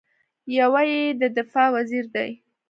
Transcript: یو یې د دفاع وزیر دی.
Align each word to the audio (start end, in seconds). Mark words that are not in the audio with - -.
یو 0.57 0.71
یې 0.89 1.01
د 1.21 1.23
دفاع 1.37 1.67
وزیر 1.75 2.05
دی. 2.15 2.29